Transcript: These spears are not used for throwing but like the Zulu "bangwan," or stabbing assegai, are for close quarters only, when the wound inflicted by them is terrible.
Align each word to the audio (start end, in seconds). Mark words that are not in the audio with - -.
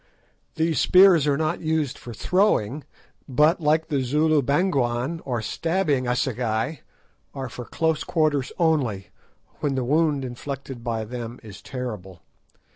These 0.55 0.79
spears 0.79 1.27
are 1.27 1.37
not 1.37 1.61
used 1.61 1.95
for 1.95 2.11
throwing 2.11 2.85
but 3.29 3.61
like 3.61 3.89
the 3.89 4.01
Zulu 4.01 4.41
"bangwan," 4.41 5.21
or 5.25 5.43
stabbing 5.43 6.05
assegai, 6.07 6.79
are 7.35 7.49
for 7.49 7.65
close 7.65 8.03
quarters 8.03 8.51
only, 8.57 9.09
when 9.59 9.75
the 9.75 9.83
wound 9.85 10.25
inflicted 10.25 10.83
by 10.83 11.05
them 11.05 11.39
is 11.43 11.61
terrible. 11.61 12.23